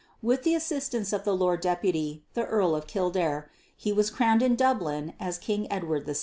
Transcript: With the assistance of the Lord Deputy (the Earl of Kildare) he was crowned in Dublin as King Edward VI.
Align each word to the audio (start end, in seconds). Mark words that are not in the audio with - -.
With 0.23 0.41
the 0.41 0.55
assistance 0.55 1.13
of 1.13 1.25
the 1.25 1.35
Lord 1.35 1.61
Deputy 1.61 2.23
(the 2.33 2.47
Earl 2.47 2.73
of 2.75 2.87
Kildare) 2.87 3.51
he 3.77 3.93
was 3.93 4.09
crowned 4.09 4.41
in 4.41 4.55
Dublin 4.55 5.13
as 5.19 5.37
King 5.37 5.71
Edward 5.71 6.07
VI. 6.07 6.15